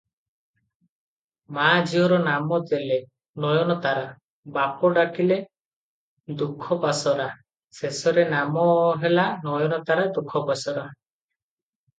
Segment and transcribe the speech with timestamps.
[1.57, 2.97] ମା ଝିଅର ନାମ ଦେଲେ,
[3.45, 4.15] ନୟନତାରା-
[4.57, 5.37] ବାପ ଡାକିଲେ
[6.41, 7.29] ଦୁଃଖପାସୋରା-
[7.83, 8.67] ଶେଷରେ ନାମ
[9.05, 10.91] ହେଲା ନାୟନତାରା ଦୁଃଖପାସୋରା।